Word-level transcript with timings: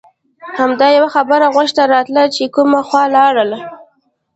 همدا 0.59 0.87
یوه 0.97 1.09
خبره 1.15 1.47
غوږ 1.55 1.69
ته 1.77 1.83
راتله 1.93 2.23
چې 2.35 2.43
کومه 2.55 2.79
خوا 2.87 3.03
لاړل. 3.15 3.51